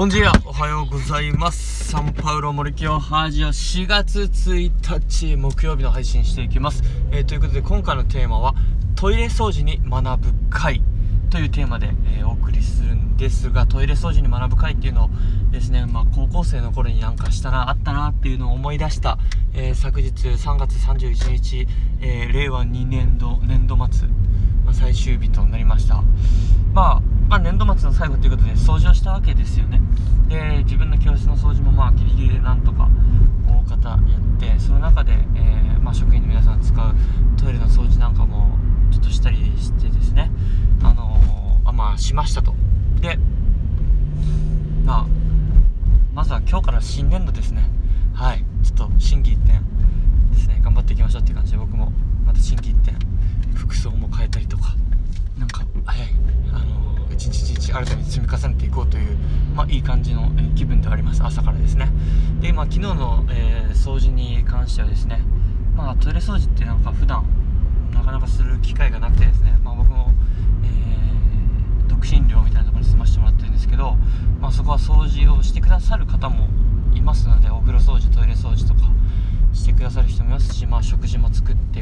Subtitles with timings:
[0.00, 1.90] ボンジーアおはようございます。
[1.90, 8.54] サンパウロ森清ハジオ4月1日木曜日の配信していきます、えー、ということで今回のテーマは
[8.96, 10.82] トイレ掃除に学ぶ会
[11.28, 15.10] というテーマで、えー、お送りするんですがトイレ掃除に学ぶ会っていうのを
[15.52, 19.18] ですね、まあ、高校生の頃になんかしたなあったなっていうのを思い出した、
[19.52, 21.66] えー、昨日3月31日、
[22.00, 24.08] え令和2年度年度末、
[24.70, 25.96] まあ、最終日となりました。
[26.72, 29.80] まあまあ、年度末の最後ということで掃除をしたわけですよね。
[30.28, 32.88] で自分の教室の掃除もまあギリギリでなんとか
[33.48, 34.00] 大方やっ
[34.38, 36.94] てその中で、えー、まあ、職員の皆さん使う
[37.36, 38.56] トイレの掃除なんかも
[38.92, 40.30] ちょっとしたりしてですね。
[40.84, 42.54] あのー、あまあしましたと。
[43.00, 43.18] で
[44.84, 45.06] まあ
[46.14, 47.64] まずは今日から新年度ですね。
[48.14, 48.44] はい。
[48.62, 49.58] ちょっと心機一転
[50.30, 50.60] ですね。
[50.62, 51.90] 頑張っていきましょうっていう感じで僕も
[52.24, 52.94] また心機一転
[53.60, 54.74] 服装も変えたりとか
[55.38, 56.08] なんか早い
[56.52, 57.06] あの
[57.70, 59.16] 一日一日新たに積み重ねていこうという、
[59.54, 61.22] まあ、いい感じの、気分であります。
[61.22, 61.88] 朝からですね。
[62.40, 65.22] で、まあ、昨日の、えー、掃除に関してはですね、
[65.76, 67.24] まあ、トイレ掃除ってなんか普段
[67.94, 70.10] なかなかする機会がなくてですね、まあ、僕も、
[70.64, 73.96] えー、独身寮みたいなところに住ませてもらってるんですけど、
[74.40, 76.48] まあ、そこは掃除をしてくださる方も
[76.94, 78.80] いますのでお風呂掃除トイレ掃除とか
[79.52, 81.79] してくださる人もいますし、まあ、食事も作って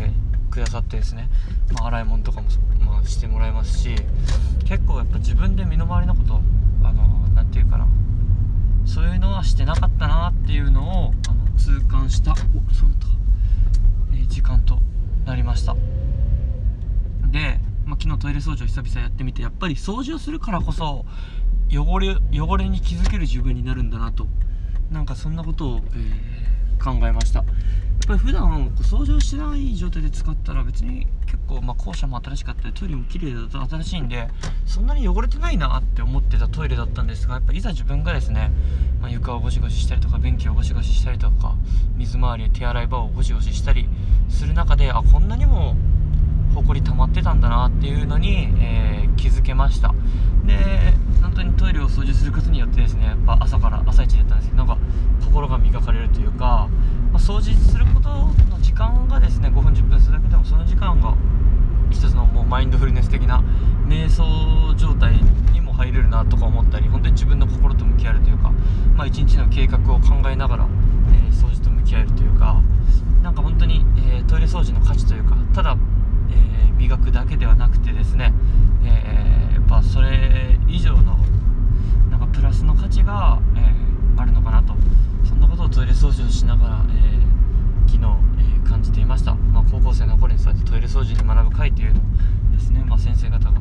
[0.59, 1.31] くださってですね、
[1.73, 2.49] まあ、洗い物とかも、
[2.85, 3.95] まあ、してもらいますし
[4.67, 6.41] 結構やっぱ自分で身の回りのこと
[6.83, 7.87] あの何て言うかな
[8.85, 12.35] そういうのはしてなかったなっていうのをあの痛感したお
[12.75, 13.07] そうだ、
[14.13, 14.79] えー、時間と
[15.27, 15.77] なりました。
[17.31, 21.05] で、まあ、昨日トイレ掃除を久々やってみてやっぱり掃除をするからこそ
[21.71, 24.27] 汚れ汚れに気づける自分になるんだなと
[24.91, 27.41] なんかそんなことを、えー、考えました。
[27.41, 27.47] やっ
[28.07, 34.29] ぱり普段掃除をしてない状態で使ったら別に結構まあ校舎も新しかったりトイレも綺麗だと新しいんで
[34.67, 38.51] そんなに汚れてないなって思ってたトイレだったんですがやっぱいざ自分がですね、
[39.01, 41.55] まあ、床をゴシゴシしたりとか便器をゴシゴシしたりとか
[41.97, 43.89] 水回り手洗い場をゴシゴシしたり
[44.31, 45.68] する中であこんなにも
[46.79, 49.95] 埃溜まってたんだなっていうのに、えー、気づけました。
[50.45, 54.79] で本当にトイレを掃除することによってですねやっぱ朝から朝一でやったんですけどなんか
[55.25, 56.69] 心が磨かれるというか
[57.13, 61.15] まあ、掃除することの時間がですね5分10分するだけでもその時間が
[61.91, 63.43] 一つのもうマインドフルネス的な
[63.87, 65.15] 瞑想状態
[65.53, 68.53] にも入れるなとか思ったり本当に自分の心と向き合えるというか、
[68.95, 70.69] まあ、一日の計画を考えながら、
[71.13, 72.61] えー、掃除と向き合えるというか
[73.23, 75.77] なんか本当に、えー、トイレ掃除の価値というかただ、
[76.89, 78.33] 磨くだけではなくてですね、
[78.83, 81.19] えーやっぱそれ以上の
[82.11, 83.75] なんかプラスの価値が、え
[84.17, 84.75] あるのかなと。
[85.25, 88.05] そんなことをトイレ掃除をしながら、えー、昨日、
[88.39, 92.03] えー、感じていました、まあ、高校生の頃にそうやってトイレ掃除に学ぶ会というのを
[92.53, 93.61] ですね、まあ、先生方が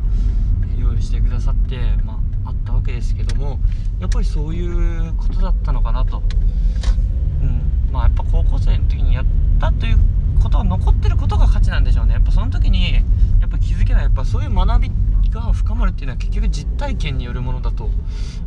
[0.79, 3.59] 用意してくださって、まあ、あったわけですけども
[3.99, 6.23] やっぱりそういうことだったのかなと、
[7.41, 9.25] うんまあ、やっぱ高校生の時にやっ
[9.59, 9.97] たという
[10.41, 13.01] ことは残ってることが価値なんでしょうねやっぱその時にや
[13.47, 14.91] っぱ気づけないやっぱそういう学び
[15.29, 17.89] が深まるっていうのは結局実体験によるものだと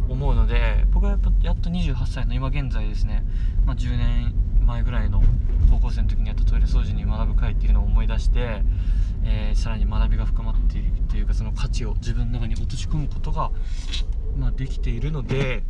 [0.08, 3.24] 思うので僕はやっぱやっと28歳の今現在ですね、
[3.64, 4.34] まあ、10年
[4.66, 5.22] 前ぐらいの
[5.70, 8.62] 高校生の時にやったトイレ掃除に学ぶ会っていうのを思い出して、
[9.24, 13.50] えー、さらに学びが深まっているというかその価値を自分の中に落とし込むことが、
[14.36, 15.62] まあ、できているので、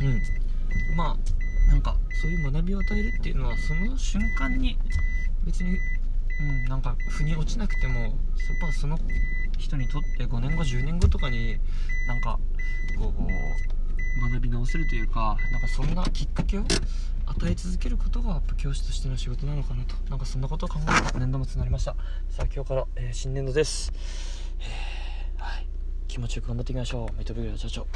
[0.00, 4.76] うん、まあなんかそういう学びを与えるっていうのはその瞬間に
[5.44, 5.78] 別に、
[6.40, 8.12] うん、なんか腑に落ちなくてもやっ
[8.60, 8.98] ぱその
[9.58, 11.58] 人にとって5年後10年後とかに
[12.08, 12.38] なんか
[12.98, 16.64] こう学び直せるというかなんかそんなきっかけを
[17.26, 19.94] 与え続けることが教師としての仕事なのかなと。
[20.08, 21.94] なんかそんなことを考えた年度末になりました。
[22.28, 23.92] さあ今日から、えー、新年度です、
[24.58, 25.66] えー、はい。
[26.08, 27.16] 気持ちよく頑張っていきましょう。
[27.16, 27.86] メトブリラ社長